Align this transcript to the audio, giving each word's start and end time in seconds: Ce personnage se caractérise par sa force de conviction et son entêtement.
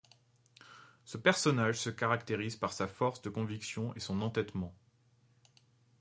Ce 1.05 1.15
personnage 1.19 1.77
se 1.79 1.91
caractérise 1.91 2.55
par 2.55 2.73
sa 2.73 2.87
force 2.87 3.21
de 3.21 3.29
conviction 3.29 3.93
et 3.93 3.99
son 3.99 4.23
entêtement. 4.23 4.73